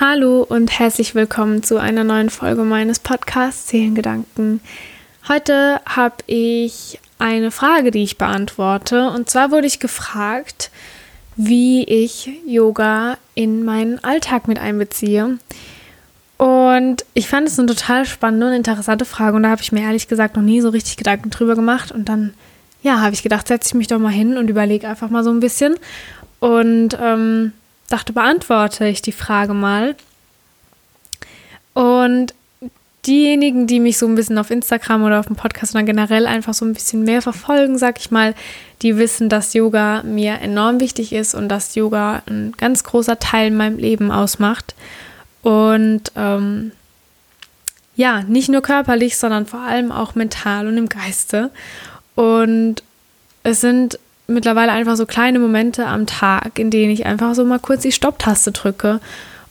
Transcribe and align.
Hallo 0.00 0.46
und 0.48 0.78
herzlich 0.78 1.16
willkommen 1.16 1.64
zu 1.64 1.76
einer 1.78 2.04
neuen 2.04 2.30
Folge 2.30 2.62
meines 2.62 3.00
Podcasts 3.00 3.68
Seelengedanken. 3.68 4.60
Heute 5.26 5.80
habe 5.86 6.14
ich 6.28 7.00
eine 7.18 7.50
Frage, 7.50 7.90
die 7.90 8.04
ich 8.04 8.16
beantworte. 8.16 9.10
Und 9.10 9.28
zwar 9.28 9.50
wurde 9.50 9.66
ich 9.66 9.80
gefragt, 9.80 10.70
wie 11.34 11.82
ich 11.82 12.30
Yoga 12.46 13.18
in 13.34 13.64
meinen 13.64 13.98
Alltag 14.04 14.46
mit 14.46 14.60
einbeziehe. 14.60 15.38
Und 16.36 17.04
ich 17.14 17.26
fand 17.26 17.48
es 17.48 17.58
eine 17.58 17.66
total 17.66 18.06
spannende 18.06 18.46
und 18.46 18.52
interessante 18.52 19.04
Frage. 19.04 19.34
Und 19.34 19.42
da 19.42 19.50
habe 19.50 19.62
ich 19.62 19.72
mir 19.72 19.82
ehrlich 19.82 20.06
gesagt 20.06 20.36
noch 20.36 20.44
nie 20.44 20.60
so 20.60 20.68
richtig 20.68 20.96
Gedanken 20.96 21.30
drüber 21.30 21.56
gemacht. 21.56 21.90
Und 21.90 22.08
dann, 22.08 22.34
ja, 22.84 23.00
habe 23.00 23.14
ich 23.14 23.24
gedacht, 23.24 23.48
setze 23.48 23.70
ich 23.70 23.74
mich 23.74 23.88
doch 23.88 23.98
mal 23.98 24.12
hin 24.12 24.38
und 24.38 24.48
überlege 24.48 24.86
einfach 24.86 25.10
mal 25.10 25.24
so 25.24 25.30
ein 25.30 25.40
bisschen. 25.40 25.74
Und 26.38 26.96
ähm, 27.02 27.52
dachte, 27.88 28.12
beantworte 28.12 28.86
ich 28.86 29.02
die 29.02 29.12
Frage 29.12 29.54
mal. 29.54 29.96
Und 31.74 32.34
diejenigen, 33.06 33.66
die 33.66 33.80
mich 33.80 33.98
so 33.98 34.06
ein 34.06 34.14
bisschen 34.14 34.38
auf 34.38 34.50
Instagram 34.50 35.04
oder 35.04 35.20
auf 35.20 35.26
dem 35.26 35.36
Podcast 35.36 35.74
oder 35.74 35.84
generell 35.84 36.26
einfach 36.26 36.54
so 36.54 36.64
ein 36.64 36.74
bisschen 36.74 37.04
mehr 37.04 37.22
verfolgen, 37.22 37.78
sag 37.78 37.98
ich 37.98 38.10
mal, 38.10 38.34
die 38.82 38.96
wissen, 38.96 39.28
dass 39.28 39.54
Yoga 39.54 40.02
mir 40.02 40.40
enorm 40.40 40.80
wichtig 40.80 41.12
ist 41.12 41.34
und 41.34 41.48
dass 41.48 41.74
Yoga 41.74 42.22
ein 42.26 42.52
ganz 42.56 42.84
großer 42.84 43.18
Teil 43.18 43.48
in 43.48 43.56
meinem 43.56 43.78
Leben 43.78 44.10
ausmacht. 44.10 44.74
Und 45.42 46.12
ähm, 46.16 46.72
ja, 47.96 48.22
nicht 48.22 48.48
nur 48.48 48.62
körperlich, 48.62 49.16
sondern 49.16 49.46
vor 49.46 49.60
allem 49.60 49.90
auch 49.90 50.14
mental 50.14 50.66
und 50.66 50.76
im 50.76 50.88
Geiste. 50.88 51.50
Und 52.14 52.82
es 53.42 53.60
sind 53.60 53.98
mittlerweile 54.28 54.72
einfach 54.72 54.96
so 54.96 55.06
kleine 55.06 55.38
Momente 55.38 55.86
am 55.86 56.06
Tag, 56.06 56.58
in 56.58 56.70
denen 56.70 56.92
ich 56.92 57.06
einfach 57.06 57.34
so 57.34 57.44
mal 57.44 57.58
kurz 57.58 57.82
die 57.82 57.92
Stopptaste 57.92 58.52
drücke 58.52 59.00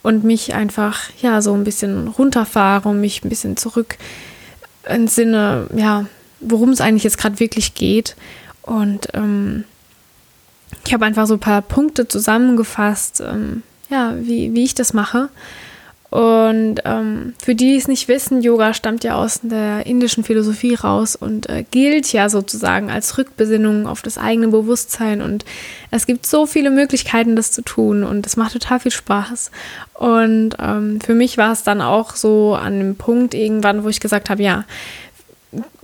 und 0.03 0.23
mich 0.23 0.53
einfach 0.53 1.09
ja 1.21 1.41
so 1.41 1.53
ein 1.53 1.63
bisschen 1.63 2.07
runterfahre 2.07 2.87
und 2.87 3.01
mich 3.01 3.23
ein 3.23 3.29
bisschen 3.29 3.57
zurück 3.57 3.97
ins 4.87 5.15
Sinne, 5.15 5.67
ja, 5.75 6.05
worum 6.39 6.69
es 6.69 6.79
eigentlich 6.79 7.03
jetzt 7.03 7.17
gerade 7.17 7.39
wirklich 7.39 7.73
geht. 7.73 8.15
Und 8.61 9.07
ähm, 9.13 9.65
ich 10.85 10.93
habe 10.93 11.05
einfach 11.05 11.27
so 11.27 11.33
ein 11.33 11.39
paar 11.39 11.61
Punkte 11.61 12.07
zusammengefasst, 12.07 13.21
ähm, 13.21 13.63
ja, 13.89 14.13
wie, 14.19 14.53
wie 14.53 14.63
ich 14.63 14.75
das 14.75 14.93
mache. 14.93 15.29
Und 16.17 16.77
ähm, 16.83 17.35
für 17.37 17.53
die, 17.53 17.73
die 17.73 17.77
es 17.77 17.87
nicht 17.87 18.07
wissen, 18.07 18.41
Yoga 18.41 18.73
stammt 18.73 19.03
ja 19.03 19.13
aus 19.13 19.41
der 19.43 19.85
indischen 19.85 20.23
Philosophie 20.23 20.73
raus 20.73 21.15
und 21.15 21.47
äh, 21.47 21.63
gilt 21.69 22.11
ja 22.11 22.27
sozusagen 22.27 22.89
als 22.89 23.19
Rückbesinnung 23.19 23.85
auf 23.85 24.01
das 24.01 24.17
eigene 24.17 24.47
Bewusstsein. 24.47 25.21
Und 25.21 25.45
es 25.91 26.07
gibt 26.07 26.25
so 26.25 26.47
viele 26.47 26.71
Möglichkeiten, 26.71 27.35
das 27.35 27.51
zu 27.51 27.61
tun 27.61 28.03
und 28.03 28.25
es 28.25 28.35
macht 28.35 28.53
total 28.53 28.79
viel 28.79 28.91
Spaß. 28.91 29.51
Und 29.93 30.55
ähm, 30.59 30.99
für 31.01 31.13
mich 31.13 31.37
war 31.37 31.51
es 31.51 31.61
dann 31.61 31.81
auch 31.81 32.15
so 32.15 32.55
an 32.55 32.79
dem 32.79 32.95
Punkt 32.95 33.35
irgendwann, 33.35 33.83
wo 33.83 33.89
ich 33.89 33.99
gesagt 33.99 34.31
habe, 34.31 34.41
ja, 34.41 34.65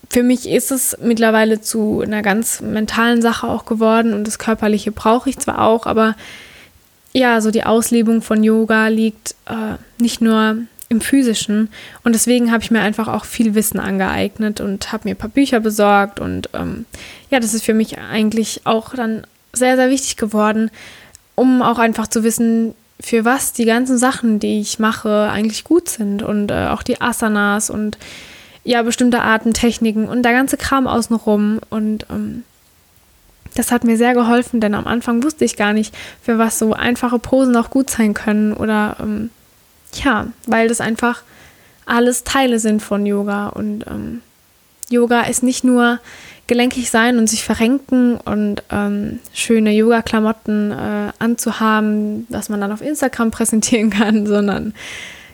für 0.09 0.23
mich 0.23 0.49
ist 0.49 0.71
es 0.71 0.97
mittlerweile 0.99 1.61
zu 1.61 2.01
einer 2.01 2.23
ganz 2.23 2.59
mentalen 2.59 3.21
Sache 3.21 3.47
auch 3.47 3.65
geworden 3.65 4.15
und 4.15 4.25
das 4.25 4.39
Körperliche 4.39 4.91
brauche 4.91 5.29
ich 5.29 5.37
zwar 5.37 5.61
auch, 5.61 5.85
aber 5.85 6.15
ja, 7.13 7.39
so 7.41 7.51
die 7.51 7.63
Auslebung 7.63 8.21
von 8.21 8.43
Yoga 8.43 8.87
liegt 8.87 9.35
äh, 9.45 9.75
nicht 10.01 10.21
nur 10.21 10.57
im 10.89 11.01
physischen. 11.01 11.69
Und 12.03 12.13
deswegen 12.13 12.51
habe 12.51 12.63
ich 12.63 12.71
mir 12.71 12.81
einfach 12.81 13.07
auch 13.07 13.25
viel 13.25 13.55
Wissen 13.55 13.79
angeeignet 13.79 14.61
und 14.61 14.91
habe 14.91 15.07
mir 15.07 15.15
ein 15.15 15.17
paar 15.17 15.29
Bücher 15.29 15.59
besorgt. 15.59 16.19
Und 16.19 16.49
ähm, 16.53 16.85
ja, 17.29 17.39
das 17.39 17.53
ist 17.53 17.65
für 17.65 17.73
mich 17.73 17.97
eigentlich 17.99 18.61
auch 18.65 18.93
dann 18.95 19.25
sehr, 19.51 19.75
sehr 19.75 19.89
wichtig 19.89 20.17
geworden, 20.17 20.71
um 21.35 21.61
auch 21.61 21.79
einfach 21.79 22.07
zu 22.07 22.23
wissen, 22.23 22.73
für 22.99 23.25
was 23.25 23.53
die 23.53 23.65
ganzen 23.65 23.97
Sachen, 23.97 24.39
die 24.39 24.61
ich 24.61 24.79
mache, 24.79 25.29
eigentlich 25.29 25.63
gut 25.63 25.89
sind. 25.89 26.23
Und 26.23 26.51
äh, 26.51 26.67
auch 26.67 26.83
die 26.83 27.01
Asanas 27.01 27.69
und 27.69 27.97
ja, 28.63 28.81
bestimmte 28.81 29.21
Atemtechniken 29.21 30.07
und 30.07 30.23
der 30.23 30.31
ganze 30.31 30.57
Kram 30.57 30.87
außenrum. 30.87 31.59
Und 31.69 32.05
ähm, 32.09 32.43
das 33.55 33.71
hat 33.71 33.83
mir 33.83 33.97
sehr 33.97 34.13
geholfen, 34.13 34.59
denn 34.59 34.73
am 34.73 34.87
Anfang 34.87 35.23
wusste 35.23 35.45
ich 35.45 35.55
gar 35.55 35.73
nicht, 35.73 35.95
für 36.21 36.37
was 36.37 36.59
so 36.59 36.73
einfache 36.73 37.19
Posen 37.19 37.55
auch 37.55 37.69
gut 37.69 37.89
sein 37.89 38.13
können 38.13 38.53
oder 38.53 38.97
ähm, 38.99 39.29
ja, 39.93 40.27
weil 40.45 40.67
das 40.67 40.81
einfach 40.81 41.23
alles 41.85 42.23
Teile 42.23 42.59
sind 42.59 42.81
von 42.81 43.05
Yoga 43.05 43.47
und 43.47 43.85
ähm, 43.87 44.21
Yoga 44.89 45.21
ist 45.21 45.43
nicht 45.43 45.63
nur 45.63 45.99
gelenkig 46.47 46.89
sein 46.89 47.17
und 47.17 47.27
sich 47.27 47.43
verrenken 47.43 48.17
und 48.17 48.63
ähm, 48.69 49.19
schöne 49.33 49.71
Yoga-Klamotten 49.71 50.71
äh, 50.71 51.11
anzuhaben, 51.19 52.27
was 52.29 52.49
man 52.49 52.61
dann 52.61 52.71
auf 52.71 52.81
Instagram 52.81 53.31
präsentieren 53.31 53.89
kann, 53.89 54.27
sondern 54.27 54.73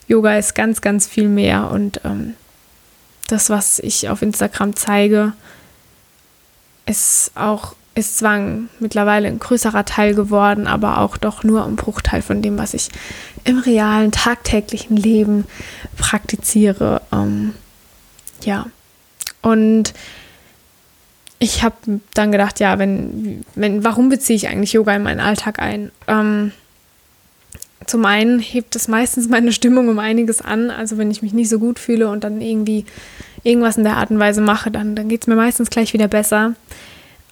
Yoga 0.08 0.38
ist 0.38 0.56
ganz, 0.56 0.82
ganz 0.82 1.08
viel 1.08 1.30
mehr 1.30 1.72
und 1.72 2.02
ähm, 2.04 2.36
das, 3.28 3.50
was 3.50 3.80
ich 3.80 4.10
auf 4.10 4.22
Instagram 4.22 4.76
zeige, 4.76 5.34
ist 6.88 7.32
auch 7.36 7.76
ist 8.00 8.18
Zwang 8.18 8.70
mittlerweile 8.80 9.28
ein 9.28 9.40
größerer 9.40 9.86
Teil 9.86 10.16
geworden, 10.16 10.68
aber 10.68 11.00
auch 11.00 11.18
doch 11.18 11.44
nur 11.44 11.66
ein 11.66 11.76
Bruchteil 11.76 12.22
von 12.22 12.42
dem, 12.42 12.58
was 12.58 12.74
ich 12.74 12.90
im 13.44 13.60
realen, 13.60 14.12
tagtäglichen 14.12 14.98
Leben 14.98 15.46
praktiziere. 15.98 17.02
Ähm, 17.12 17.54
ja. 18.44 18.66
Und 19.42 19.94
ich 21.40 21.64
habe 21.64 21.76
dann 22.14 22.32
gedacht, 22.32 22.60
ja, 22.60 22.80
wenn, 22.80 23.46
wenn, 23.56 23.84
warum 23.84 24.10
beziehe 24.10 24.36
ich 24.36 24.48
eigentlich 24.48 24.74
Yoga 24.74 24.96
in 24.96 25.04
meinen 25.04 25.22
Alltag 25.22 25.60
ein? 25.60 25.92
Ähm, 26.08 26.52
zum 27.86 28.06
einen 28.06 28.40
hebt 28.40 28.76
es 28.76 28.88
meistens 28.88 29.30
meine 29.30 29.52
Stimmung 29.52 29.88
um 29.88 30.00
einiges 30.00 30.42
an. 30.42 30.70
Also 30.70 30.98
wenn 30.98 31.12
ich 31.12 31.22
mich 31.22 31.34
nicht 31.34 31.50
so 31.50 31.60
gut 31.60 31.80
fühle 31.80 32.10
und 32.10 32.24
dann 32.24 32.42
irgendwie 32.42 32.86
irgendwas 33.44 33.78
in 33.78 33.84
der 33.84 33.98
Art 33.98 34.12
und 34.12 34.20
Weise 34.20 34.42
mache, 34.42 34.70
dann, 34.70 34.96
dann 34.96 35.08
geht 35.08 35.22
es 35.22 35.28
mir 35.28 35.36
meistens 35.36 35.70
gleich 35.70 35.94
wieder 35.94 36.08
besser. 36.08 36.56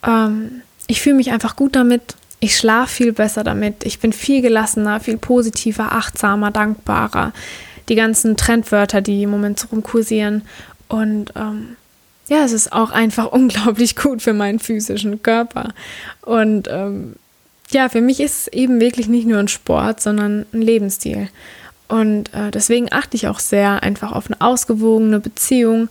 Ähm, 0.05 0.61
ich 0.87 1.01
fühle 1.01 1.15
mich 1.15 1.31
einfach 1.31 1.55
gut 1.55 1.75
damit. 1.75 2.15
Ich 2.39 2.57
schlafe 2.57 2.93
viel 2.93 3.13
besser 3.13 3.43
damit. 3.43 3.83
Ich 3.83 3.99
bin 3.99 4.13
viel 4.13 4.41
gelassener, 4.41 4.99
viel 4.99 5.17
positiver, 5.17 5.91
achtsamer, 5.91 6.51
dankbarer. 6.51 7.33
Die 7.89 7.95
ganzen 7.95 8.37
Trendwörter, 8.37 9.01
die 9.01 9.23
im 9.23 9.31
Moment 9.31 9.59
so 9.59 9.67
rumkursieren. 9.67 10.43
Und 10.87 11.33
ähm, 11.35 11.75
ja, 12.27 12.43
es 12.43 12.51
ist 12.51 12.73
auch 12.73 12.91
einfach 12.91 13.25
unglaublich 13.31 13.95
gut 13.95 14.21
für 14.21 14.33
meinen 14.33 14.59
physischen 14.59 15.21
Körper. 15.23 15.73
Und 16.21 16.67
ähm, 16.69 17.15
ja, 17.69 17.89
für 17.89 18.01
mich 18.01 18.19
ist 18.19 18.41
es 18.41 18.47
eben 18.53 18.79
wirklich 18.79 19.07
nicht 19.07 19.27
nur 19.27 19.39
ein 19.39 19.47
Sport, 19.47 20.01
sondern 20.01 20.45
ein 20.53 20.61
Lebensstil. 20.61 21.29
Und 21.87 22.33
äh, 22.33 22.51
deswegen 22.51 22.91
achte 22.91 23.15
ich 23.15 23.27
auch 23.27 23.39
sehr 23.39 23.83
einfach 23.83 24.11
auf 24.11 24.27
eine 24.27 24.39
ausgewogene 24.41 25.19
Beziehung 25.19 25.89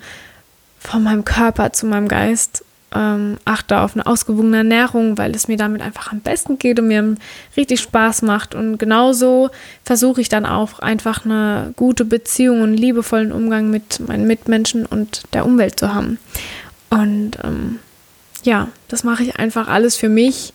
von 0.79 1.03
meinem 1.03 1.25
Körper 1.25 1.73
zu 1.73 1.87
meinem 1.87 2.09
Geist 2.09 2.65
ähm, 2.95 3.37
achte 3.45 3.81
auf 3.81 3.95
eine 3.95 4.07
ausgewogene 4.07 4.59
Ernährung, 4.59 5.19
weil 5.19 5.35
es 5.35 5.49
mir 5.49 5.57
damit 5.57 5.83
einfach 5.83 6.13
am 6.13 6.21
besten 6.21 6.59
geht 6.59 6.79
und 6.79 6.89
mir 6.89 7.17
richtig 7.57 7.81
Spaß 7.81 8.23
macht. 8.23 8.55
Und 8.55 8.79
genauso 8.79 9.51
versuche 9.85 10.21
ich 10.21 10.29
dann 10.29 10.47
auch 10.47 10.79
einfach 10.79 11.25
eine 11.25 11.73
gute 11.77 12.05
Beziehung 12.05 12.63
und 12.63 12.75
liebevollen 12.75 13.33
Umgang 13.33 13.71
mit 13.71 14.01
meinen 14.07 14.27
Mitmenschen 14.27 14.87
und 14.87 15.23
der 15.33 15.45
Umwelt 15.45 15.79
zu 15.79 15.95
haben. 15.95 16.19
Und 16.91 17.33
ähm, 17.43 17.81
ja, 18.45 18.69
das 18.89 19.05
mache 19.05 19.25
ich 19.25 19.37
einfach 19.37 19.69
alles 19.69 19.97
für 19.97 20.09
mich. 20.09 20.53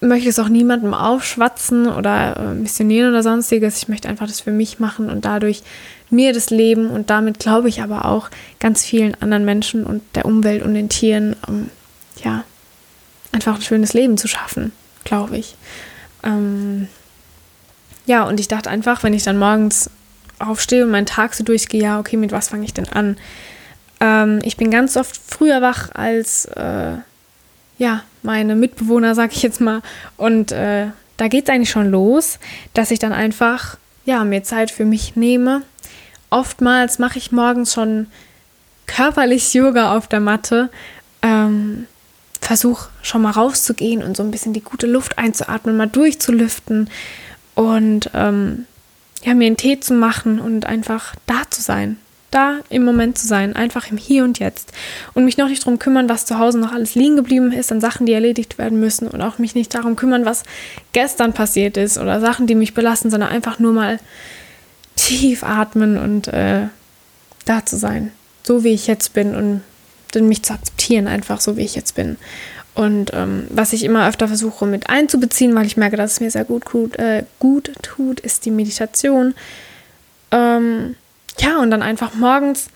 Möchte 0.00 0.28
es 0.28 0.38
auch 0.38 0.48
niemandem 0.48 0.94
aufschwatzen 0.94 1.88
oder 1.88 2.36
äh, 2.36 2.54
missionieren 2.54 3.10
oder 3.10 3.24
sonstiges. 3.24 3.78
Ich 3.78 3.88
möchte 3.88 4.08
einfach 4.08 4.28
das 4.28 4.40
für 4.40 4.52
mich 4.52 4.78
machen 4.78 5.10
und 5.10 5.24
dadurch 5.24 5.62
mir 6.10 6.32
das 6.32 6.50
Leben 6.50 6.90
und 6.90 7.10
damit 7.10 7.38
glaube 7.38 7.68
ich 7.68 7.82
aber 7.82 8.06
auch 8.06 8.30
ganz 8.60 8.84
vielen 8.84 9.14
anderen 9.20 9.44
Menschen 9.44 9.84
und 9.84 10.02
der 10.14 10.24
Umwelt 10.24 10.62
und 10.62 10.74
den 10.74 10.88
Tieren, 10.88 11.36
ähm, 11.46 11.70
ja, 12.24 12.44
einfach 13.32 13.56
ein 13.56 13.62
schönes 13.62 13.92
Leben 13.92 14.18
zu 14.18 14.28
schaffen, 14.28 14.72
glaube 15.04 15.36
ich. 15.36 15.56
Ähm, 16.22 16.88
ja, 18.06 18.24
und 18.24 18.40
ich 18.40 18.48
dachte 18.48 18.70
einfach, 18.70 19.02
wenn 19.02 19.12
ich 19.12 19.22
dann 19.22 19.38
morgens 19.38 19.90
aufstehe 20.38 20.84
und 20.84 20.90
meinen 20.90 21.06
Tag 21.06 21.34
so 21.34 21.44
durchgehe, 21.44 21.82
ja, 21.82 21.98
okay, 21.98 22.16
mit 22.16 22.32
was 22.32 22.48
fange 22.48 22.64
ich 22.64 22.74
denn 22.74 22.88
an? 22.88 23.16
Ähm, 24.00 24.40
ich 24.42 24.56
bin 24.56 24.70
ganz 24.70 24.96
oft 24.96 25.20
früher 25.26 25.60
wach 25.60 25.90
als, 25.94 26.46
äh, 26.46 26.92
ja, 27.78 28.02
meine 28.22 28.54
Mitbewohner, 28.56 29.14
sag 29.14 29.32
ich 29.32 29.42
jetzt 29.42 29.60
mal. 29.60 29.82
Und 30.16 30.52
äh, 30.52 30.86
da 31.16 31.28
geht 31.28 31.48
es 31.48 31.54
eigentlich 31.54 31.70
schon 31.70 31.90
los, 31.90 32.38
dass 32.74 32.90
ich 32.90 32.98
dann 32.98 33.12
einfach, 33.12 33.76
ja, 34.04 34.24
mir 34.24 34.42
Zeit 34.42 34.70
für 34.70 34.84
mich 34.84 35.16
nehme, 35.16 35.62
oftmals 36.30 36.98
mache 36.98 37.18
ich 37.18 37.32
morgens 37.32 37.72
schon 37.72 38.06
körperlich 38.86 39.52
Yoga 39.54 39.96
auf 39.96 40.08
der 40.08 40.20
Matte. 40.20 40.70
Ähm, 41.22 41.86
Versuche 42.40 42.88
schon 43.02 43.22
mal 43.22 43.32
rauszugehen 43.32 44.02
und 44.02 44.16
so 44.16 44.22
ein 44.22 44.30
bisschen 44.30 44.52
die 44.52 44.62
gute 44.62 44.86
Luft 44.86 45.18
einzuatmen, 45.18 45.76
mal 45.76 45.88
durchzulüften 45.88 46.88
und 47.54 48.10
ähm, 48.14 48.66
ja, 49.24 49.34
mir 49.34 49.46
einen 49.46 49.56
Tee 49.56 49.80
zu 49.80 49.92
machen 49.94 50.38
und 50.40 50.64
einfach 50.64 51.14
da 51.26 51.42
zu 51.50 51.60
sein. 51.60 51.98
Da 52.30 52.58
im 52.68 52.84
Moment 52.84 53.18
zu 53.18 53.26
sein, 53.26 53.56
einfach 53.56 53.90
im 53.90 53.96
Hier 53.96 54.22
und 54.22 54.38
Jetzt. 54.38 54.72
Und 55.14 55.24
mich 55.24 55.38
noch 55.38 55.48
nicht 55.48 55.62
darum 55.62 55.78
kümmern, 55.78 56.08
was 56.08 56.26
zu 56.26 56.38
Hause 56.38 56.58
noch 56.58 56.72
alles 56.72 56.94
liegen 56.94 57.16
geblieben 57.16 57.52
ist, 57.52 57.72
an 57.72 57.80
Sachen, 57.80 58.06
die 58.06 58.12
erledigt 58.12 58.58
werden 58.58 58.78
müssen. 58.78 59.08
Und 59.08 59.22
auch 59.22 59.38
mich 59.38 59.54
nicht 59.54 59.74
darum 59.74 59.96
kümmern, 59.96 60.26
was 60.26 60.44
gestern 60.92 61.32
passiert 61.32 61.76
ist 61.78 61.96
oder 61.98 62.20
Sachen, 62.20 62.46
die 62.46 62.54
mich 62.54 62.74
belasten, 62.74 63.10
sondern 63.10 63.30
einfach 63.30 63.58
nur 63.58 63.72
mal 63.72 63.98
tief 65.08 65.42
atmen 65.42 65.96
und 65.96 66.28
äh, 66.28 66.66
da 67.46 67.64
zu 67.64 67.78
sein, 67.78 68.12
so 68.42 68.62
wie 68.62 68.74
ich 68.74 68.86
jetzt 68.86 69.14
bin 69.14 69.34
und 69.34 69.62
mich 70.14 70.42
zu 70.42 70.52
akzeptieren, 70.52 71.06
einfach 71.06 71.40
so 71.40 71.56
wie 71.56 71.64
ich 71.64 71.74
jetzt 71.74 71.94
bin. 71.94 72.18
Und 72.74 73.12
ähm, 73.14 73.46
was 73.48 73.72
ich 73.72 73.84
immer 73.84 74.06
öfter 74.06 74.28
versuche 74.28 74.66
mit 74.66 74.90
einzubeziehen, 74.90 75.54
weil 75.54 75.66
ich 75.66 75.76
merke, 75.76 75.96
dass 75.96 76.12
es 76.12 76.20
mir 76.20 76.30
sehr 76.30 76.44
gut, 76.44 76.66
gut, 76.66 76.96
äh, 76.96 77.24
gut 77.38 77.72
tut, 77.82 78.20
ist 78.20 78.44
die 78.44 78.50
Meditation. 78.50 79.34
Ähm, 80.30 80.94
ja, 81.38 81.58
und 81.58 81.70
dann 81.70 81.82
einfach 81.82 82.14
morgens 82.14 82.68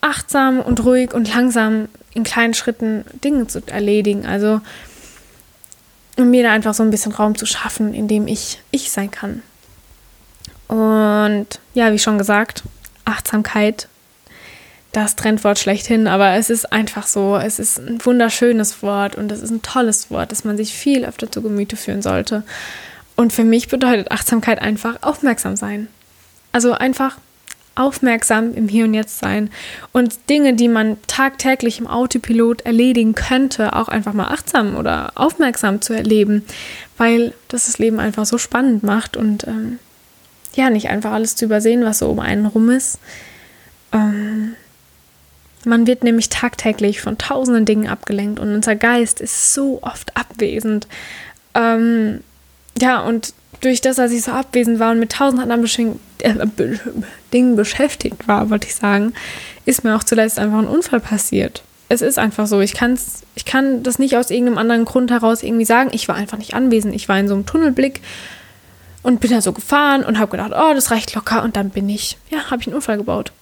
achtsam 0.00 0.60
und 0.60 0.84
ruhig 0.84 1.12
und 1.12 1.34
langsam 1.34 1.88
in 2.14 2.22
kleinen 2.22 2.54
Schritten 2.54 3.04
Dinge 3.24 3.48
zu 3.48 3.60
erledigen. 3.66 4.24
Also 4.24 4.60
um 6.16 6.30
mir 6.30 6.44
da 6.44 6.52
einfach 6.52 6.74
so 6.74 6.82
ein 6.82 6.90
bisschen 6.90 7.12
Raum 7.12 7.36
zu 7.36 7.46
schaffen, 7.46 7.92
in 7.92 8.06
dem 8.06 8.28
ich 8.28 8.60
ich 8.70 8.90
sein 8.90 9.10
kann. 9.10 9.42
Und 10.72 11.46
ja, 11.74 11.92
wie 11.92 11.98
schon 11.98 12.16
gesagt, 12.16 12.62
Achtsamkeit, 13.04 13.88
das 14.92 15.16
Trendwort 15.16 15.58
schlechthin, 15.58 16.06
aber 16.06 16.30
es 16.30 16.48
ist 16.48 16.72
einfach 16.72 17.06
so, 17.06 17.36
es 17.36 17.58
ist 17.58 17.78
ein 17.78 18.02
wunderschönes 18.02 18.82
Wort 18.82 19.14
und 19.14 19.30
es 19.30 19.42
ist 19.42 19.50
ein 19.50 19.60
tolles 19.60 20.10
Wort, 20.10 20.32
das 20.32 20.44
man 20.44 20.56
sich 20.56 20.72
viel 20.72 21.04
öfter 21.04 21.30
zu 21.30 21.42
Gemüte 21.42 21.76
führen 21.76 22.00
sollte. 22.00 22.42
Und 23.16 23.34
für 23.34 23.44
mich 23.44 23.68
bedeutet 23.68 24.10
Achtsamkeit 24.10 24.62
einfach 24.62 25.02
aufmerksam 25.02 25.56
sein. 25.56 25.88
Also 26.52 26.72
einfach 26.72 27.18
aufmerksam 27.74 28.54
im 28.54 28.66
Hier 28.66 28.86
und 28.86 28.94
Jetzt 28.94 29.18
sein 29.18 29.50
und 29.92 30.30
Dinge, 30.30 30.54
die 30.54 30.68
man 30.68 30.96
tagtäglich 31.06 31.80
im 31.80 31.86
Autopilot 31.86 32.62
erledigen 32.62 33.14
könnte, 33.14 33.76
auch 33.76 33.88
einfach 33.88 34.14
mal 34.14 34.28
achtsam 34.28 34.76
oder 34.76 35.12
aufmerksam 35.16 35.82
zu 35.82 35.92
erleben, 35.92 36.46
weil 36.96 37.34
das 37.48 37.66
das 37.66 37.76
Leben 37.76 38.00
einfach 38.00 38.24
so 38.24 38.38
spannend 38.38 38.82
macht 38.82 39.18
und 39.18 39.46
ähm, 39.46 39.78
ja, 40.54 40.70
nicht 40.70 40.88
einfach 40.88 41.12
alles 41.12 41.36
zu 41.36 41.44
übersehen, 41.44 41.84
was 41.84 41.98
so 41.98 42.10
um 42.10 42.20
einen 42.20 42.46
rum 42.46 42.70
ist. 42.70 42.98
Ähm, 43.92 44.54
man 45.64 45.86
wird 45.86 46.02
nämlich 46.02 46.28
tagtäglich 46.28 47.00
von 47.00 47.18
tausenden 47.18 47.64
Dingen 47.64 47.88
abgelenkt 47.88 48.40
und 48.40 48.54
unser 48.54 48.74
Geist 48.74 49.20
ist 49.20 49.54
so 49.54 49.80
oft 49.82 50.16
abwesend. 50.16 50.88
Ähm, 51.54 52.20
ja, 52.80 53.00
und 53.00 53.34
durch 53.60 53.80
das, 53.80 53.96
dass 53.96 54.12
ich 54.12 54.22
so 54.22 54.32
abwesend 54.32 54.78
war 54.78 54.92
und 54.92 54.98
mit 54.98 55.12
tausend 55.12 55.40
anderen 55.40 55.62
Besching 55.62 56.00
äh, 56.18 56.34
Dingen 57.32 57.56
beschäftigt 57.56 58.26
war, 58.26 58.50
wollte 58.50 58.66
ich 58.66 58.74
sagen, 58.74 59.12
ist 59.64 59.84
mir 59.84 59.94
auch 59.94 60.04
zuletzt 60.04 60.38
einfach 60.38 60.58
ein 60.58 60.66
Unfall 60.66 61.00
passiert. 61.00 61.62
Es 61.88 62.02
ist 62.02 62.18
einfach 62.18 62.46
so. 62.46 62.60
Ich, 62.60 62.72
kann's, 62.74 63.22
ich 63.34 63.44
kann 63.44 63.82
das 63.82 63.98
nicht 63.98 64.16
aus 64.16 64.30
irgendeinem 64.30 64.58
anderen 64.58 64.84
Grund 64.84 65.10
heraus 65.10 65.42
irgendwie 65.42 65.66
sagen. 65.66 65.90
Ich 65.92 66.08
war 66.08 66.16
einfach 66.16 66.38
nicht 66.38 66.54
anwesend. 66.54 66.94
Ich 66.94 67.08
war 67.08 67.18
in 67.18 67.28
so 67.28 67.34
einem 67.34 67.46
Tunnelblick 67.46 68.00
und 69.02 69.20
bin 69.20 69.30
da 69.30 69.40
so 69.40 69.52
gefahren 69.52 70.04
und 70.04 70.18
habe 70.18 70.30
gedacht, 70.30 70.52
oh, 70.54 70.74
das 70.74 70.90
reicht 70.90 71.14
locker. 71.14 71.42
Und 71.42 71.56
dann 71.56 71.70
bin 71.70 71.88
ich, 71.88 72.18
ja, 72.30 72.50
habe 72.50 72.60
ich 72.60 72.68
einen 72.68 72.76
Unfall 72.76 72.96
gebaut. 72.96 73.32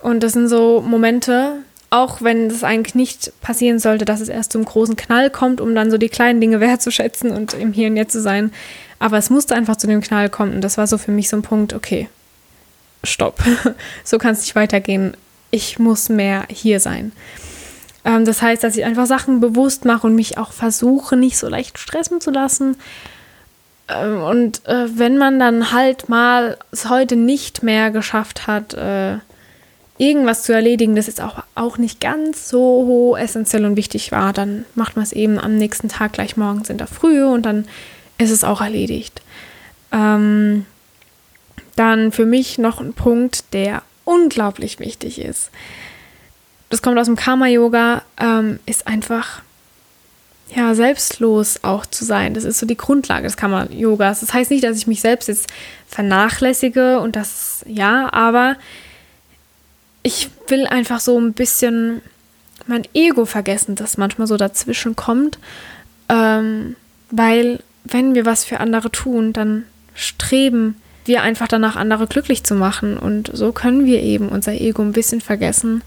Und 0.00 0.22
das 0.22 0.32
sind 0.34 0.48
so 0.48 0.80
Momente, 0.80 1.56
auch 1.90 2.22
wenn 2.22 2.46
es 2.46 2.62
eigentlich 2.62 2.94
nicht 2.94 3.32
passieren 3.40 3.78
sollte, 3.78 4.04
dass 4.04 4.20
es 4.20 4.28
erst 4.28 4.52
zum 4.52 4.64
großen 4.64 4.96
Knall 4.96 5.30
kommt, 5.30 5.60
um 5.60 5.74
dann 5.74 5.90
so 5.90 5.98
die 5.98 6.08
kleinen 6.08 6.40
Dinge 6.40 6.60
wertzuschätzen 6.60 7.30
und 7.30 7.54
im 7.54 7.72
Hier 7.72 7.88
und 7.88 7.96
Jetzt 7.96 8.12
zu 8.12 8.20
sein. 8.20 8.52
Aber 8.98 9.18
es 9.18 9.30
musste 9.30 9.54
einfach 9.54 9.76
zu 9.76 9.86
dem 9.86 10.00
Knall 10.00 10.30
kommen. 10.30 10.54
Und 10.54 10.60
das 10.62 10.78
war 10.78 10.86
so 10.86 10.98
für 10.98 11.10
mich 11.10 11.28
so 11.28 11.36
ein 11.36 11.42
Punkt, 11.42 11.74
okay, 11.74 12.08
stopp. 13.04 13.42
so 14.04 14.18
kann 14.18 14.32
es 14.32 14.40
nicht 14.40 14.54
weitergehen. 14.54 15.16
Ich 15.50 15.78
muss 15.78 16.08
mehr 16.08 16.44
hier 16.48 16.80
sein. 16.80 17.12
Ähm, 18.04 18.24
das 18.24 18.40
heißt, 18.40 18.62
dass 18.62 18.76
ich 18.76 18.84
einfach 18.84 19.06
Sachen 19.06 19.40
bewusst 19.40 19.84
mache 19.84 20.06
und 20.06 20.14
mich 20.14 20.38
auch 20.38 20.52
versuche, 20.52 21.16
nicht 21.16 21.36
so 21.36 21.48
leicht 21.48 21.78
stressen 21.78 22.20
zu 22.20 22.30
lassen. 22.30 22.76
Ähm, 23.88 24.22
und 24.22 24.66
äh, 24.66 24.86
wenn 24.98 25.18
man 25.18 25.38
dann 25.38 25.72
halt 25.72 26.08
mal 26.08 26.58
es 26.72 26.88
heute 26.88 27.16
nicht 27.16 27.62
mehr 27.62 27.90
geschafft 27.90 28.46
hat, 28.46 28.74
äh, 28.74 29.18
irgendwas 29.98 30.42
zu 30.42 30.52
erledigen, 30.52 30.96
das 30.96 31.06
jetzt 31.06 31.20
auch, 31.20 31.42
auch 31.54 31.78
nicht 31.78 32.00
ganz 32.00 32.48
so 32.48 33.16
essentiell 33.16 33.64
und 33.64 33.76
wichtig 33.76 34.12
war, 34.12 34.32
dann 34.32 34.66
macht 34.74 34.96
man 34.96 35.04
es 35.04 35.12
eben 35.12 35.38
am 35.38 35.56
nächsten 35.56 35.88
Tag 35.88 36.12
gleich 36.12 36.36
morgens 36.36 36.68
in 36.68 36.78
der 36.78 36.86
Früh 36.86 37.24
und 37.24 37.42
dann 37.42 37.66
ist 38.18 38.30
es 38.30 38.44
auch 38.44 38.60
erledigt. 38.60 39.22
Ähm, 39.92 40.66
dann 41.76 42.12
für 42.12 42.26
mich 42.26 42.58
noch 42.58 42.80
ein 42.80 42.92
Punkt, 42.92 43.52
der 43.52 43.82
unglaublich 44.04 44.80
wichtig 44.80 45.20
ist. 45.20 45.50
Das 46.70 46.82
kommt 46.82 46.98
aus 46.98 47.06
dem 47.06 47.16
Karma-Yoga, 47.16 48.02
ähm, 48.18 48.58
ist 48.66 48.86
einfach 48.86 49.42
ja, 50.54 50.74
selbstlos 50.74 51.60
auch 51.62 51.86
zu 51.86 52.04
sein. 52.04 52.34
Das 52.34 52.44
ist 52.44 52.58
so 52.58 52.66
die 52.66 52.76
Grundlage 52.76 53.24
des 53.24 53.36
Karma-Yogas. 53.36 54.20
Das 54.20 54.32
heißt 54.32 54.50
nicht, 54.50 54.64
dass 54.64 54.76
ich 54.76 54.86
mich 54.86 55.00
selbst 55.00 55.28
jetzt 55.28 55.48
vernachlässige 55.88 57.00
und 57.00 57.16
das, 57.16 57.64
ja, 57.66 58.12
aber 58.12 58.56
ich 60.02 60.30
will 60.46 60.66
einfach 60.66 61.00
so 61.00 61.18
ein 61.18 61.32
bisschen 61.32 62.00
mein 62.66 62.86
Ego 62.94 63.26
vergessen, 63.26 63.74
das 63.74 63.96
manchmal 63.96 64.26
so 64.26 64.36
dazwischen 64.36 64.94
kommt. 64.94 65.38
Ähm, 66.08 66.76
weil, 67.10 67.60
wenn 67.84 68.14
wir 68.14 68.24
was 68.24 68.44
für 68.44 68.60
andere 68.60 68.90
tun, 68.90 69.32
dann 69.32 69.64
streben 69.94 70.80
wir 71.04 71.22
einfach 71.22 71.48
danach, 71.48 71.76
andere 71.76 72.06
glücklich 72.06 72.44
zu 72.44 72.54
machen. 72.54 72.98
Und 72.98 73.30
so 73.32 73.52
können 73.52 73.84
wir 73.84 74.00
eben 74.00 74.28
unser 74.28 74.52
Ego 74.52 74.82
ein 74.82 74.92
bisschen 74.92 75.20
vergessen 75.20 75.82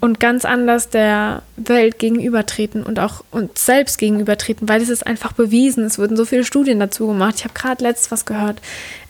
und 0.00 0.18
ganz 0.18 0.44
anders 0.44 0.88
der 0.88 1.42
Welt 1.56 1.98
gegenübertreten 1.98 2.82
und 2.82 2.98
auch 2.98 3.22
uns 3.30 3.66
selbst 3.66 3.98
gegenübertreten, 3.98 4.68
weil 4.68 4.80
es 4.80 4.88
ist 4.88 5.06
einfach 5.06 5.32
bewiesen. 5.32 5.84
Es 5.84 5.98
wurden 5.98 6.16
so 6.16 6.24
viele 6.24 6.44
Studien 6.44 6.80
dazu 6.80 7.06
gemacht. 7.06 7.34
Ich 7.36 7.44
habe 7.44 7.54
gerade 7.54 7.84
letztes 7.84 8.10
was 8.10 8.24
gehört. 8.24 8.60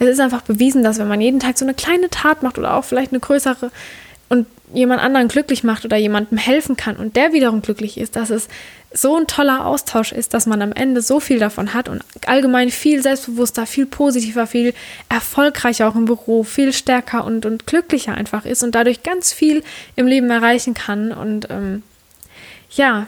Es 0.00 0.08
ist 0.08 0.20
einfach 0.20 0.42
bewiesen, 0.42 0.82
dass 0.82 0.98
wenn 0.98 1.08
man 1.08 1.20
jeden 1.20 1.38
Tag 1.38 1.58
so 1.58 1.64
eine 1.64 1.75
kleine 1.75 2.10
Tat 2.10 2.42
macht 2.42 2.58
oder 2.58 2.75
auch 2.75 2.84
vielleicht 2.84 3.12
eine 3.12 3.20
größere, 3.20 3.70
und 4.31 4.47
jemand 4.73 5.03
anderen 5.03 5.29
glücklich 5.29 5.65
macht 5.65 5.85
oder 5.85 5.97
jemandem 5.97 6.38
helfen 6.38 6.77
kann 6.77 6.97
und 6.97 7.17
der 7.17 7.32
wiederum 7.32 7.61
glücklich 7.61 7.99
ist, 7.99 8.15
dass 8.17 8.31
es 8.31 8.49
so 8.93 9.17
ein 9.17 9.27
toller 9.27 9.67
Austausch 9.67 10.12
ist, 10.12 10.35
dass 10.35 10.47
man 10.47 10.62
am 10.62 10.73
Ende 10.73 11.03
so 11.03 11.21
viel 11.21 11.41
davon 11.41 11.75
hat 11.75 11.88
und 11.88 12.03
allgemein 12.27 12.71
viel 12.71 13.03
selbstbewusster, 13.03 13.67
viel 13.67 13.87
positiver, 13.87 14.47
viel 14.47 14.73
erfolgreicher 15.09 15.88
auch 15.88 15.97
im 15.97 16.05
Büro, 16.05 16.44
viel 16.44 16.73
stärker 16.73 17.25
und, 17.25 17.44
und 17.44 17.67
glücklicher 17.67 18.15
einfach 18.15 18.44
ist 18.44 18.62
und 18.62 18.75
dadurch 18.75 19.03
ganz 19.03 19.32
viel 19.32 19.62
im 19.97 20.06
Leben 20.06 20.31
erreichen 20.31 20.75
kann. 20.75 21.12
Und 21.12 21.49
ähm, 21.50 21.82
ja, 22.71 23.06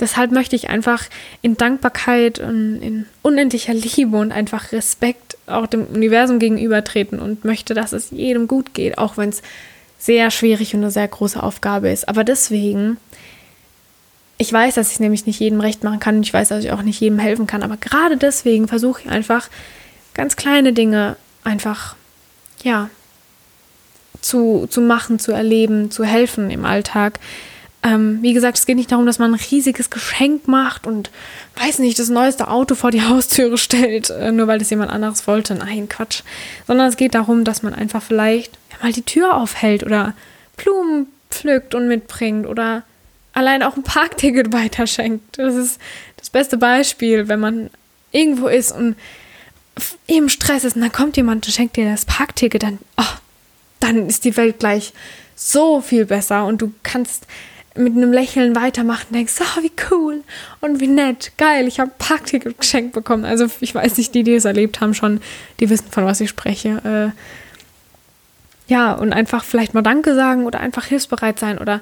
deshalb 0.00 0.30
möchte 0.30 0.56
ich 0.56 0.68
einfach 0.68 1.04
in 1.42 1.56
Dankbarkeit 1.56 2.38
und 2.38 2.80
in 2.80 3.06
unendlicher 3.22 3.74
Liebe 3.74 4.16
und 4.16 4.32
einfach 4.32 4.72
Respekt 4.72 5.36
auch 5.46 5.66
dem 5.66 5.86
Universum 5.86 6.38
gegenübertreten 6.38 7.18
und 7.18 7.44
möchte, 7.44 7.74
dass 7.74 7.92
es 7.92 8.10
jedem 8.10 8.48
gut 8.48 8.74
geht, 8.74 8.98
auch 8.98 9.16
wenn 9.16 9.28
es 9.28 9.42
sehr 10.00 10.30
schwierig 10.30 10.74
und 10.74 10.80
eine 10.80 10.90
sehr 10.90 11.06
große 11.06 11.40
Aufgabe 11.40 11.90
ist. 11.90 12.08
Aber 12.08 12.24
deswegen, 12.24 12.96
ich 14.38 14.50
weiß, 14.52 14.74
dass 14.74 14.88
ich 14.88 14.94
es 14.94 15.00
nämlich 15.00 15.26
nicht 15.26 15.38
jedem 15.38 15.60
recht 15.60 15.84
machen 15.84 16.00
kann 16.00 16.16
und 16.16 16.22
ich 16.22 16.32
weiß, 16.32 16.48
dass 16.48 16.64
ich 16.64 16.72
auch 16.72 16.82
nicht 16.82 16.98
jedem 17.00 17.18
helfen 17.18 17.46
kann. 17.46 17.62
Aber 17.62 17.76
gerade 17.76 18.16
deswegen 18.16 18.66
versuche 18.66 19.02
ich 19.02 19.10
einfach 19.10 19.48
ganz 20.14 20.36
kleine 20.36 20.72
Dinge 20.72 21.16
einfach, 21.44 21.96
ja, 22.62 22.88
zu, 24.22 24.66
zu 24.68 24.80
machen, 24.80 25.18
zu 25.18 25.32
erleben, 25.32 25.90
zu 25.90 26.04
helfen 26.04 26.50
im 26.50 26.64
Alltag. 26.64 27.20
Ähm, 27.82 28.18
wie 28.20 28.34
gesagt, 28.34 28.58
es 28.58 28.66
geht 28.66 28.76
nicht 28.76 28.92
darum, 28.92 29.06
dass 29.06 29.18
man 29.18 29.32
ein 29.32 29.40
riesiges 29.50 29.88
Geschenk 29.88 30.46
macht 30.46 30.86
und, 30.86 31.10
weiß 31.56 31.78
nicht, 31.78 31.98
das 31.98 32.10
neueste 32.10 32.48
Auto 32.48 32.74
vor 32.74 32.90
die 32.90 33.02
Haustüre 33.08 33.56
stellt, 33.56 34.10
äh, 34.10 34.32
nur 34.32 34.46
weil 34.46 34.58
das 34.58 34.70
jemand 34.70 34.90
anderes 34.90 35.26
wollte. 35.26 35.54
Nein, 35.54 35.88
Quatsch. 35.88 36.22
Sondern 36.66 36.88
es 36.88 36.96
geht 36.96 37.14
darum, 37.14 37.44
dass 37.44 37.62
man 37.62 37.74
einfach 37.74 38.02
vielleicht 38.02 38.58
mal 38.82 38.92
die 38.92 39.02
Tür 39.02 39.36
aufhält 39.36 39.82
oder 39.82 40.14
Blumen 40.56 41.06
pflückt 41.30 41.74
und 41.74 41.88
mitbringt 41.88 42.46
oder 42.46 42.82
allein 43.32 43.62
auch 43.62 43.76
ein 43.76 43.82
Parkticket 43.82 44.52
weiterschenkt. 44.52 45.38
Das 45.38 45.54
ist 45.54 45.80
das 46.16 46.28
beste 46.30 46.58
Beispiel, 46.58 47.28
wenn 47.28 47.40
man 47.40 47.70
irgendwo 48.12 48.48
ist 48.48 48.72
und 48.72 48.96
im 50.06 50.28
Stress 50.28 50.64
ist 50.64 50.76
und 50.76 50.82
dann 50.82 50.92
kommt 50.92 51.16
jemand 51.16 51.46
und 51.46 51.52
schenkt 51.52 51.76
dir 51.76 51.90
das 51.90 52.04
Parkticket, 52.04 52.62
dann, 52.62 52.78
oh, 52.98 53.16
dann 53.78 54.06
ist 54.08 54.24
die 54.24 54.36
Welt 54.36 54.58
gleich 54.58 54.92
so 55.34 55.80
viel 55.80 56.04
besser 56.04 56.44
und 56.44 56.60
du 56.60 56.72
kannst 56.82 57.26
mit 57.76 57.96
einem 57.96 58.12
Lächeln 58.12 58.56
weitermachen, 58.56 59.06
denkst, 59.12 59.34
oh, 59.40 59.62
wie 59.62 59.72
cool 59.90 60.22
und 60.60 60.80
wie 60.80 60.88
nett, 60.88 61.32
geil, 61.36 61.68
ich 61.68 61.78
habe 61.78 61.90
ein 61.90 61.98
Parkticket 61.98 62.58
geschenkt 62.58 62.92
bekommen. 62.92 63.24
Also 63.24 63.46
ich 63.60 63.74
weiß 63.74 63.96
nicht, 63.98 64.14
die, 64.14 64.24
die 64.24 64.34
es 64.34 64.44
erlebt 64.44 64.80
haben, 64.80 64.94
schon, 64.94 65.20
die 65.60 65.70
wissen, 65.70 65.86
von 65.90 66.04
was 66.04 66.20
ich 66.20 66.28
spreche. 66.28 67.12
Äh, 67.14 68.70
ja, 68.70 68.92
und 68.92 69.12
einfach 69.12 69.44
vielleicht 69.44 69.74
mal 69.74 69.82
Danke 69.82 70.14
sagen 70.14 70.46
oder 70.46 70.60
einfach 70.60 70.84
hilfsbereit 70.84 71.38
sein 71.38 71.58
oder 71.58 71.80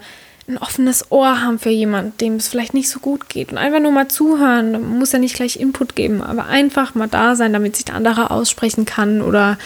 ein 0.49 0.59
offenes 0.59 1.13
Ohr 1.13 1.43
haben 1.43 1.59
für 1.59 1.71
jemanden, 1.71 2.17
dem 2.19 2.37
es 2.37 2.49
vielleicht 2.49 2.73
nicht 2.73 2.89
so 2.89 3.01
gut 3.01 3.29
geht 3.29 3.53
und 3.53 3.59
einfach 3.59 3.81
nur 3.81 3.93
mal 3.93 4.09
zuhören. 4.09 4.73
Man 4.73 4.99
muss 4.99 5.13
ja 5.13 5.19
nicht 5.19 5.37
gleich 5.37 5.61
Input 5.61 5.95
geben, 5.95 6.23
aber 6.23 6.47
einfach 6.47 6.95
mal 6.95 7.09
da 7.09 7.37
sein, 7.37 7.53
damit 7.53 7.77
sich 7.77 7.85
der 7.85 7.95
andere 7.95 8.31
aussprechen 8.31 8.87
kann 8.87 9.21
oder 9.21 9.59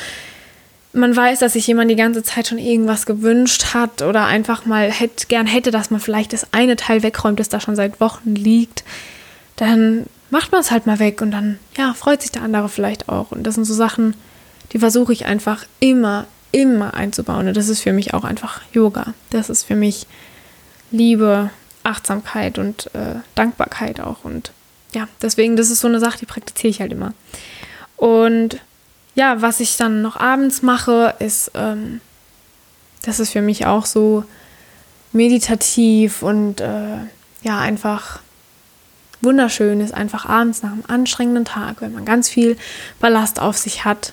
man 0.93 1.17
weiß, 1.17 1.39
dass 1.39 1.55
sich 1.55 1.67
jemand 1.67 1.91
die 1.91 1.97
ganze 1.97 2.23
Zeit 2.23 2.49
schon 2.49 2.59
irgendwas 2.59 3.07
gewünscht 3.07 3.75
hat 3.75 4.03
oder 4.03 4.27
einfach 4.27 4.67
mal 4.67 4.91
hätte, 4.91 5.27
gern 5.27 5.47
hätte, 5.47 5.71
dass 5.71 5.91
man 5.91 6.01
vielleicht 6.01 6.33
das 6.33 6.53
eine 6.53 6.77
Teil 6.77 7.03
wegräumt, 7.03 7.41
das 7.41 7.49
da 7.49 7.61
schon 7.61 7.77
seit 7.77 8.01
Wochen 8.01 8.35
liegt, 8.35 8.85
dann 9.57 10.07
macht 10.31 10.53
man 10.53 10.61
es 10.61 10.71
halt 10.71 10.87
mal 10.87 10.99
weg 10.99 11.23
und 11.23 11.31
dann, 11.31 11.59
ja, 11.77 11.95
freut 11.95 12.23
sich 12.23 12.31
der 12.31 12.43
andere 12.43 12.69
vielleicht 12.69 13.09
auch. 13.09 13.33
Und 13.33 13.45
das 13.45 13.55
sind 13.55 13.65
so 13.65 13.75
Sachen, 13.75 14.15
die 14.73 14.79
versuche 14.79 15.13
ich 15.13 15.27
einfach 15.27 15.65
immer 15.81 16.27
immer 16.53 16.95
einzubauen. 16.95 17.49
Und 17.49 17.57
das 17.57 17.69
ist 17.69 17.81
für 17.81 17.93
mich 17.93 18.15
auch 18.15 18.25
einfach 18.25 18.61
Yoga. 18.73 19.15
Das 19.31 19.51
ist 19.51 19.65
für 19.65 19.75
mich 19.75 20.07
Liebe, 20.91 21.51
Achtsamkeit 21.83 22.59
und 22.59 22.95
äh, 22.95 23.17
Dankbarkeit 23.35 24.01
auch. 24.01 24.25
Und 24.25 24.53
ja, 24.95 25.09
deswegen, 25.21 25.57
das 25.57 25.71
ist 25.71 25.81
so 25.81 25.89
eine 25.89 25.99
Sache, 25.99 26.19
die 26.19 26.27
praktiziere 26.27 26.71
ich 26.71 26.81
halt 26.81 26.93
immer. 26.93 27.15
Und 27.97 28.61
ja, 29.15 29.43
was 29.43 29.61
ich 29.61 29.77
dann 29.77 30.03
noch 30.03 30.17
abends 30.17 30.63
mache, 30.63 31.15
ist, 31.19 31.51
ähm, 31.55 32.01
das 33.05 33.21
ist 33.21 33.31
für 33.31 33.43
mich 33.43 33.67
auch 33.67 33.87
so 33.87 34.25
meditativ 35.13 36.23
und 36.23 36.61
äh, 36.61 36.99
ja, 37.43 37.59
einfach 37.59 38.21
wunderschön 39.21 39.81
ist, 39.81 39.95
einfach 39.95 40.27
abends 40.27 40.63
nach 40.63 40.73
einem 40.73 40.85
anstrengenden 40.87 41.45
Tag, 41.45 41.81
wenn 41.81 41.93
man 41.93 42.05
ganz 42.05 42.29
viel 42.29 42.57
Ballast 43.01 43.41
auf 43.41 43.57
sich 43.57 43.85
hat, 43.85 44.13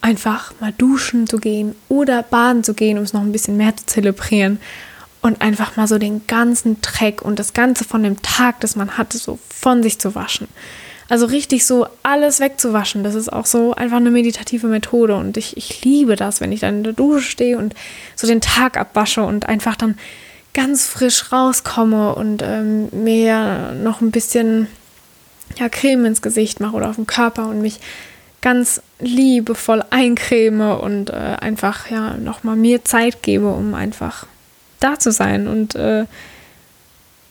einfach 0.00 0.52
mal 0.60 0.72
duschen 0.72 1.26
zu 1.26 1.38
gehen 1.38 1.74
oder 1.88 2.22
baden 2.22 2.64
zu 2.64 2.74
gehen, 2.74 2.98
um 2.98 3.04
es 3.04 3.12
noch 3.12 3.20
ein 3.20 3.32
bisschen 3.32 3.56
mehr 3.56 3.76
zu 3.76 3.86
zelebrieren 3.86 4.58
und 5.20 5.40
einfach 5.40 5.76
mal 5.76 5.86
so 5.86 5.98
den 5.98 6.26
ganzen 6.26 6.80
Dreck 6.80 7.22
und 7.22 7.38
das 7.38 7.52
Ganze 7.52 7.84
von 7.84 8.02
dem 8.02 8.20
Tag, 8.22 8.60
das 8.60 8.74
man 8.74 8.98
hatte, 8.98 9.18
so 9.18 9.38
von 9.48 9.82
sich 9.82 10.00
zu 10.00 10.14
waschen. 10.14 10.48
Also 11.08 11.26
richtig 11.26 11.66
so 11.66 11.86
alles 12.02 12.40
wegzuwaschen, 12.40 13.04
das 13.04 13.14
ist 13.14 13.32
auch 13.32 13.46
so 13.46 13.74
einfach 13.74 13.98
eine 13.98 14.10
meditative 14.10 14.66
Methode. 14.66 15.16
Und 15.16 15.36
ich, 15.36 15.56
ich 15.56 15.84
liebe 15.84 16.16
das, 16.16 16.40
wenn 16.40 16.52
ich 16.52 16.60
dann 16.60 16.78
in 16.78 16.84
der 16.84 16.92
Dusche 16.92 17.22
stehe 17.22 17.58
und 17.58 17.74
so 18.16 18.26
den 18.26 18.40
Tag 18.40 18.76
abwasche 18.76 19.22
und 19.22 19.48
einfach 19.48 19.76
dann 19.76 19.98
ganz 20.54 20.86
frisch 20.86 21.32
rauskomme 21.32 22.14
und 22.14 22.42
ähm, 22.42 22.88
mir 22.92 23.72
noch 23.72 24.00
ein 24.00 24.10
bisschen 24.10 24.68
ja, 25.58 25.68
Creme 25.68 26.06
ins 26.06 26.22
Gesicht 26.22 26.60
mache 26.60 26.76
oder 26.76 26.90
auf 26.90 26.96
dem 26.96 27.06
Körper 27.06 27.48
und 27.48 27.62
mich 27.62 27.80
ganz 28.40 28.82
liebevoll 28.98 29.84
eincreme 29.90 30.78
und 30.78 31.10
äh, 31.10 31.36
einfach 31.40 31.90
ja 31.90 32.14
nochmal 32.16 32.56
mir 32.56 32.84
Zeit 32.84 33.22
gebe, 33.22 33.48
um 33.48 33.74
einfach 33.74 34.26
da 34.80 34.98
zu 34.98 35.12
sein 35.12 35.46
und 35.46 35.74
äh, 35.74 36.06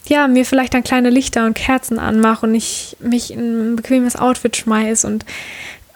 ja, 0.08 0.28
mir 0.28 0.46
vielleicht 0.46 0.74
dann 0.74 0.84
kleine 0.84 1.10
Lichter 1.10 1.46
und 1.46 1.54
Kerzen 1.54 2.00
anmache 2.00 2.46
und 2.46 2.56
ich 2.56 2.98
mich 3.00 3.32
in 3.32 3.74
ein 3.74 3.76
bequemes 3.76 4.16
Outfit 4.16 4.56
schmeiße 4.56 5.08
und 5.08 5.26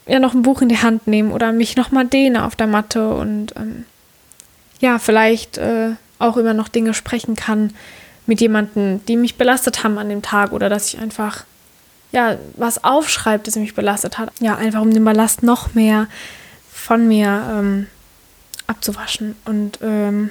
ja 0.08 0.20
noch 0.20 0.34
ein 0.34 0.44
Buch 0.44 0.62
in 0.62 0.70
die 0.70 0.82
Hand 0.82 1.08
nehme 1.08 1.34
oder 1.34 1.52
mich 1.52 1.76
nochmal 1.76 2.06
dehne 2.06 2.46
auf 2.46 2.56
der 2.56 2.68
Matte 2.68 3.10
und 3.10 3.56
ähm, 3.56 3.86
ja, 4.80 5.00
vielleicht 5.00 5.58
äh, 5.58 5.92
auch 6.20 6.38
immer 6.38 6.54
noch 6.54 6.68
Dinge 6.68 6.94
sprechen 6.94 7.36
kann 7.36 7.74
mit 8.28 8.42
jemandem, 8.42 9.04
die 9.06 9.18
mich 9.18 9.36
belastet 9.36 9.84
haben 9.84 9.98
an 9.98 10.10
dem 10.10 10.22
Tag 10.22 10.52
oder 10.52 10.70
dass 10.70 10.94
ich 10.94 11.00
einfach 11.00 11.46
ja, 12.12 12.38
was 12.56 12.84
aufschreibt, 12.84 13.46
das 13.46 13.58
mich 13.58 13.76
belastet 13.76 14.18
hat. 14.18 14.32
Ja, 14.40 14.56
einfach 14.56 14.82
um 14.82 14.94
den 14.94 15.04
Ballast 15.04 15.44
noch 15.44 15.74
mehr 15.74 16.08
von 16.72 17.08
mir 17.08 17.44
ähm, 17.52 17.88
abzuwaschen. 18.68 19.36
Und 19.44 19.80
ähm, 19.82 20.30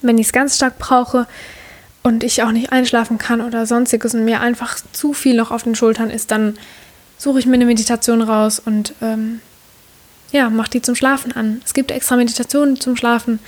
wenn 0.00 0.16
ich 0.16 0.28
es 0.28 0.32
ganz 0.32 0.56
stark 0.56 0.78
brauche 0.78 1.26
und 2.02 2.24
ich 2.24 2.42
auch 2.42 2.52
nicht 2.52 2.72
einschlafen 2.72 3.18
kann 3.18 3.40
oder 3.40 3.66
sonstiges 3.66 4.14
und 4.14 4.24
mir 4.24 4.40
einfach 4.40 4.78
zu 4.92 5.12
viel 5.12 5.36
noch 5.36 5.50
auf 5.50 5.64
den 5.64 5.74
Schultern 5.74 6.10
ist, 6.10 6.30
dann 6.30 6.58
suche 7.18 7.40
ich 7.40 7.46
mir 7.46 7.54
eine 7.54 7.66
Meditation 7.66 8.22
raus 8.22 8.60
und 8.64 8.94
ähm, 9.02 9.40
ja, 10.30 10.50
mache 10.50 10.70
die 10.70 10.82
zum 10.82 10.94
Schlafen 10.94 11.32
an. 11.32 11.60
Es 11.64 11.74
gibt 11.74 11.90
extra 11.90 12.16
Meditationen 12.16 12.80
zum 12.80 12.96
Schlafen. 12.96 13.40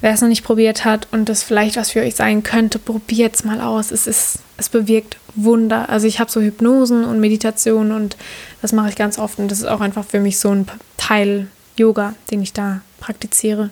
Wer 0.00 0.12
es 0.12 0.20
noch 0.20 0.28
nicht 0.28 0.44
probiert 0.44 0.84
hat 0.84 1.06
und 1.12 1.28
das 1.28 1.44
vielleicht 1.44 1.76
was 1.76 1.90
für 1.90 2.00
euch 2.00 2.16
sein 2.16 2.42
könnte, 2.42 2.78
probiert 2.80 3.36
es 3.36 3.44
mal 3.44 3.60
aus. 3.60 3.92
Es 3.92 4.06
ist, 4.08 4.40
es 4.56 4.68
bewirkt 4.68 5.16
Wunder. 5.34 5.88
Also 5.88 6.06
ich 6.06 6.18
habe 6.18 6.30
so 6.30 6.40
Hypnosen 6.40 7.04
und 7.04 7.20
Meditationen 7.20 7.92
und 7.92 8.16
das 8.62 8.72
mache 8.72 8.88
ich 8.88 8.96
ganz 8.96 9.18
oft 9.18 9.38
und 9.38 9.50
das 9.50 9.60
ist 9.60 9.66
auch 9.66 9.80
einfach 9.80 10.04
für 10.04 10.20
mich 10.20 10.38
so 10.38 10.50
ein 10.50 10.66
Teil 10.96 11.46
Yoga, 11.76 12.14
den 12.30 12.42
ich 12.42 12.52
da 12.52 12.80
praktiziere. 12.98 13.70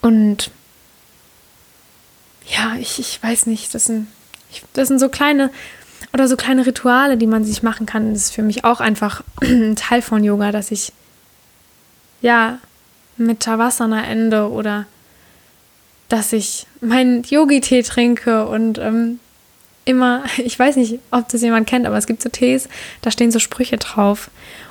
Und 0.00 0.50
ja, 2.46 2.76
ich, 2.78 2.98
ich 2.98 3.22
weiß 3.22 3.46
nicht, 3.46 3.74
das 3.74 3.86
sind, 3.86 4.08
ich, 4.50 4.62
das 4.72 4.88
sind 4.88 4.98
so 4.98 5.08
kleine 5.08 5.50
oder 6.12 6.28
so 6.28 6.36
kleine 6.36 6.66
Rituale, 6.66 7.16
die 7.16 7.26
man 7.26 7.44
sich 7.44 7.62
machen 7.62 7.86
kann. 7.86 8.12
Das 8.12 8.24
ist 8.24 8.34
für 8.34 8.42
mich 8.42 8.64
auch 8.64 8.80
einfach 8.80 9.22
ein 9.42 9.76
Teil 9.76 10.02
von 10.02 10.24
Yoga, 10.24 10.52
dass 10.52 10.70
ich 10.70 10.92
ja 12.20 12.58
mit 13.16 13.40
Tavasana 13.40 14.04
ende 14.04 14.50
oder 14.50 14.86
dass 16.08 16.32
ich 16.32 16.66
meinen 16.80 17.22
Yogi-Tee 17.22 17.82
trinke 17.82 18.46
und 18.46 18.78
ähm, 18.78 19.18
immer, 19.84 20.24
ich 20.38 20.58
weiß 20.58 20.76
nicht, 20.76 20.98
ob 21.10 21.28
das 21.28 21.42
jemand 21.42 21.66
kennt, 21.66 21.86
aber 21.86 21.96
es 21.96 22.06
gibt 22.06 22.22
so 22.22 22.28
Tees, 22.28 22.68
da 23.00 23.10
stehen 23.10 23.30
so 23.30 23.38
Sprüche 23.38 23.78
drauf. 23.78 24.30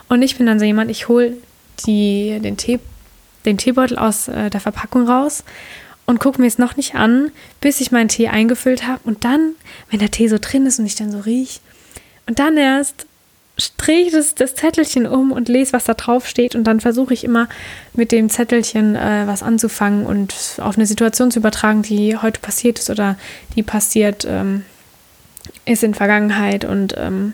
Und 0.10 0.22
ich 0.22 0.38
bin 0.38 0.46
dann 0.46 0.60
so 0.60 0.66
jemand, 0.66 0.92
ich 0.92 1.08
hole 1.08 1.34
den, 1.88 2.58
Tee, 2.58 2.80
den 3.46 3.58
Teebeutel 3.58 3.98
aus 3.98 4.28
äh, 4.28 4.50
der 4.50 4.60
Verpackung 4.60 5.08
raus 5.08 5.44
und 6.12 6.20
gucke 6.20 6.42
mir 6.42 6.48
es 6.48 6.58
noch 6.58 6.76
nicht 6.76 6.96
an, 6.96 7.32
bis 7.62 7.80
ich 7.80 7.92
meinen 7.92 8.10
Tee 8.10 8.28
eingefüllt 8.28 8.86
habe. 8.86 9.00
Und 9.06 9.24
dann, 9.24 9.56
wenn 9.90 10.00
der 10.00 10.12
Tee 10.12 10.28
so 10.28 10.38
drin 10.40 10.66
ist 10.66 10.78
und 10.78 10.86
ich 10.86 10.96
dann 10.96 11.12
so 11.12 11.20
rieche, 11.20 11.62
und 12.28 12.38
dann 12.38 12.58
erst 12.58 13.08
drehe 13.78 14.08
ich 14.08 14.12
das, 14.12 14.36
das 14.36 14.56
Zettelchen 14.56 15.08
um 15.08 15.32
und 15.32 15.48
lese, 15.50 15.74
was 15.74 15.86
da 15.86 15.94
drauf 15.94 16.28
steht. 16.28 16.56
Und 16.56 16.66
dann 16.66 16.80
versuche 16.80 17.14
ich 17.14 17.24
immer 17.24 17.48
mit 17.94 18.12
dem 18.12 18.30
Zettelchen 18.30 18.96
äh, 18.96 19.24
was 19.26 19.42
anzufangen 19.42 20.06
und 20.06 20.36
auf 20.58 20.78
eine 20.78 20.86
Situation 20.86 21.32
zu 21.32 21.40
übertragen, 21.40 21.82
die 21.82 22.18
heute 22.18 22.40
passiert 22.40 22.80
ist 22.80 22.90
oder 22.90 23.18
die 23.56 23.64
passiert 23.64 24.26
ähm, 24.28 24.66
ist 25.66 25.84
in 25.84 25.94
Vergangenheit. 25.94 26.66
Und 26.66 26.96
ähm, 26.98 27.34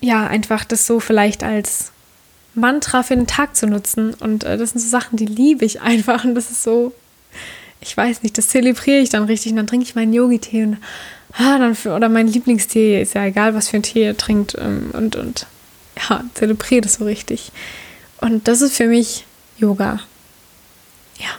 ja, 0.00 0.26
einfach 0.26 0.64
das 0.64 0.86
so 0.86 1.00
vielleicht 1.00 1.42
als 1.42 1.92
Mantra 2.54 3.02
für 3.02 3.16
den 3.16 3.26
Tag 3.26 3.56
zu 3.56 3.66
nutzen. 3.66 4.12
Und 4.14 4.44
äh, 4.44 4.58
das 4.58 4.70
sind 4.70 4.80
so 4.80 4.88
Sachen, 4.88 5.16
die 5.16 5.26
liebe 5.26 5.64
ich 5.64 5.80
einfach. 5.80 6.24
Und 6.24 6.34
das 6.34 6.50
ist 6.50 6.62
so, 6.62 6.92
ich 7.80 7.96
weiß 7.96 8.22
nicht, 8.22 8.36
das 8.38 8.48
zelebriere 8.48 9.00
ich 9.00 9.10
dann 9.10 9.24
richtig. 9.24 9.52
Und 9.52 9.56
dann 9.56 9.66
trinke 9.66 9.84
ich 9.84 9.94
meinen 9.94 10.12
Yogi-Tee 10.12 10.64
und 10.64 10.78
ah, 11.32 11.58
dann 11.58 11.74
für, 11.74 11.94
oder 11.94 12.08
mein 12.08 12.28
Lieblingstee, 12.28 13.00
ist 13.00 13.14
ja 13.14 13.24
egal, 13.24 13.54
was 13.54 13.68
für 13.68 13.76
ein 13.76 13.82
Tee 13.82 14.04
ihr 14.04 14.16
trinkt 14.16 14.56
ähm, 14.58 14.90
und, 14.92 15.16
und 15.16 15.46
ja, 16.08 16.24
zelebriert 16.34 16.86
es 16.86 16.94
so 16.94 17.04
richtig. 17.04 17.52
Und 18.20 18.48
das 18.48 18.60
ist 18.60 18.76
für 18.76 18.86
mich 18.86 19.24
Yoga. 19.58 20.00
Ja, 21.18 21.30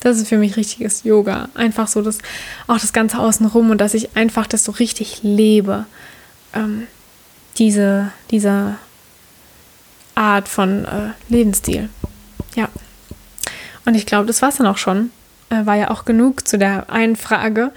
das 0.00 0.18
ist 0.18 0.28
für 0.28 0.38
mich 0.38 0.56
richtiges 0.56 1.04
Yoga. 1.04 1.48
Einfach 1.54 1.88
so 1.88 2.02
das, 2.02 2.18
auch 2.66 2.78
das 2.78 2.92
Ganze 2.92 3.18
außenrum 3.18 3.70
und 3.70 3.80
dass 3.80 3.94
ich 3.94 4.16
einfach 4.16 4.46
das 4.46 4.64
so 4.64 4.72
richtig 4.72 5.20
lebe. 5.22 5.86
Ähm, 6.54 6.86
diese, 7.58 8.10
diese 8.30 8.76
Art 10.14 10.48
von 10.48 10.84
äh, 10.84 11.10
Lebensstil. 11.28 11.88
Ja. 12.56 12.68
Und 13.84 13.94
ich 13.94 14.06
glaube, 14.06 14.26
das 14.26 14.42
war 14.42 14.48
es 14.48 14.56
dann 14.56 14.66
auch 14.66 14.78
schon. 14.78 15.10
Äh, 15.50 15.66
war 15.66 15.76
ja 15.76 15.90
auch 15.90 16.04
genug 16.04 16.46
zu 16.46 16.58
der 16.58 16.90
einen 16.90 17.16
Frage. 17.16 17.72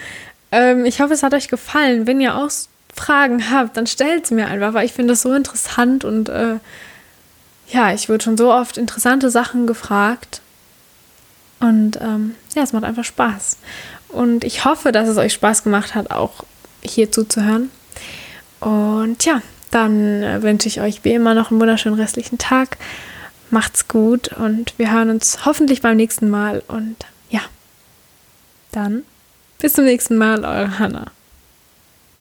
Ähm, 0.51 0.85
ich 0.85 1.01
hoffe, 1.01 1.13
es 1.13 1.23
hat 1.23 1.33
euch 1.33 1.47
gefallen. 1.47 2.07
Wenn 2.07 2.21
ihr 2.21 2.35
auch 2.35 2.49
Fragen 2.93 3.51
habt, 3.51 3.77
dann 3.77 3.87
stellt 3.87 4.25
sie 4.27 4.35
mir 4.35 4.47
einfach, 4.47 4.73
weil 4.73 4.85
ich 4.85 4.93
finde 4.93 5.13
das 5.13 5.21
so 5.21 5.33
interessant 5.33 6.03
und 6.03 6.29
äh, 6.29 6.55
ja, 7.69 7.93
ich 7.93 8.09
wurde 8.09 8.23
schon 8.23 8.37
so 8.37 8.51
oft 8.51 8.77
interessante 8.77 9.29
Sachen 9.29 9.67
gefragt. 9.67 10.41
Und 11.59 11.99
ähm, 12.01 12.35
ja, 12.55 12.63
es 12.63 12.73
macht 12.73 12.83
einfach 12.83 13.03
Spaß. 13.03 13.57
Und 14.09 14.43
ich 14.43 14.63
hoffe, 14.63 14.91
dass 14.91 15.07
es 15.07 15.17
euch 15.17 15.33
Spaß 15.33 15.63
gemacht 15.63 15.95
hat, 15.95 16.11
auch 16.11 16.45
hier 16.81 17.11
zuzuhören. 17.11 17.71
Und 18.59 19.25
ja, 19.25 19.41
dann 19.71 20.23
äh, 20.23 20.41
wünsche 20.41 20.67
ich 20.67 20.81
euch 20.81 21.03
wie 21.03 21.13
immer 21.13 21.33
noch 21.33 21.51
einen 21.51 21.59
wunderschönen 21.59 21.99
restlichen 21.99 22.37
Tag. 22.37 22.77
Macht's 23.49 23.87
gut 23.87 24.29
und 24.29 24.73
wir 24.77 24.91
hören 24.91 25.09
uns 25.09 25.45
hoffentlich 25.45 25.81
beim 25.81 25.97
nächsten 25.97 26.29
Mal. 26.29 26.63
Und 26.67 26.97
dann 28.71 29.03
bis 29.59 29.73
zum 29.73 29.85
nächsten 29.85 30.17
Mal, 30.17 30.45
eure 30.45 30.79
Hannah. 30.79 31.11